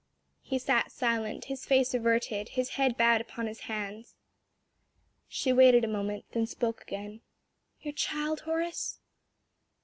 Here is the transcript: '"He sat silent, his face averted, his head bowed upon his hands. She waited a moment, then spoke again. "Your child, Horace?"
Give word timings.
'"He 0.41 0.57
sat 0.57 0.91
silent, 0.91 1.45
his 1.45 1.67
face 1.67 1.93
averted, 1.93 2.49
his 2.57 2.69
head 2.69 2.97
bowed 2.97 3.21
upon 3.21 3.45
his 3.45 3.59
hands. 3.69 4.15
She 5.27 5.53
waited 5.53 5.83
a 5.83 5.87
moment, 5.87 6.25
then 6.31 6.47
spoke 6.47 6.81
again. 6.81 7.21
"Your 7.83 7.93
child, 7.93 8.39
Horace?" 8.39 8.97